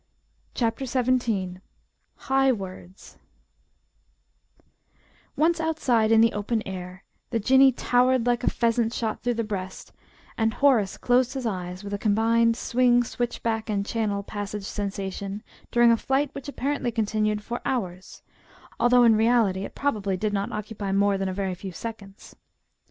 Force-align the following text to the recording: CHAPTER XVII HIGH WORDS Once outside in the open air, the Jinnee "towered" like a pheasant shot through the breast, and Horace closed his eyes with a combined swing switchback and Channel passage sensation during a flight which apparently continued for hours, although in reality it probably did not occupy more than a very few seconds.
CHAPTER 0.55 0.85
XVII 0.87 1.59
HIGH 2.15 2.51
WORDS 2.53 3.19
Once 5.35 5.59
outside 5.59 6.11
in 6.11 6.21
the 6.21 6.33
open 6.33 6.63
air, 6.67 7.03
the 7.29 7.39
Jinnee 7.39 7.71
"towered" 7.71 8.25
like 8.25 8.43
a 8.43 8.49
pheasant 8.49 8.93
shot 8.95 9.21
through 9.21 9.35
the 9.35 9.43
breast, 9.43 9.93
and 10.39 10.55
Horace 10.55 10.97
closed 10.97 11.35
his 11.35 11.45
eyes 11.45 11.83
with 11.83 11.93
a 11.93 11.99
combined 11.99 12.57
swing 12.57 13.03
switchback 13.03 13.69
and 13.69 13.85
Channel 13.85 14.23
passage 14.23 14.65
sensation 14.65 15.43
during 15.69 15.91
a 15.91 15.97
flight 15.97 16.31
which 16.33 16.47
apparently 16.49 16.91
continued 16.91 17.43
for 17.43 17.61
hours, 17.63 18.23
although 18.79 19.03
in 19.03 19.15
reality 19.15 19.65
it 19.65 19.75
probably 19.75 20.17
did 20.17 20.33
not 20.33 20.51
occupy 20.51 20.91
more 20.91 21.15
than 21.15 21.29
a 21.29 21.31
very 21.35 21.53
few 21.53 21.71
seconds. 21.71 22.35